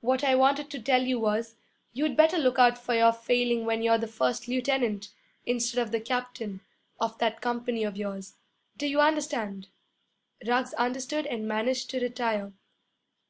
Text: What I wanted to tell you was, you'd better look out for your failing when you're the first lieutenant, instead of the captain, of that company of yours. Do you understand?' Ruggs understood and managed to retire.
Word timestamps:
What 0.00 0.24
I 0.24 0.34
wanted 0.34 0.70
to 0.70 0.80
tell 0.80 1.02
you 1.02 1.20
was, 1.20 1.54
you'd 1.92 2.16
better 2.16 2.38
look 2.38 2.58
out 2.58 2.78
for 2.78 2.94
your 2.94 3.12
failing 3.12 3.66
when 3.66 3.82
you're 3.82 3.98
the 3.98 4.06
first 4.06 4.48
lieutenant, 4.48 5.10
instead 5.44 5.78
of 5.82 5.90
the 5.90 6.00
captain, 6.00 6.62
of 6.98 7.18
that 7.18 7.42
company 7.42 7.84
of 7.84 7.94
yours. 7.94 8.36
Do 8.78 8.86
you 8.86 8.98
understand?' 8.98 9.68
Ruggs 10.46 10.72
understood 10.72 11.26
and 11.26 11.46
managed 11.46 11.90
to 11.90 12.00
retire. 12.00 12.54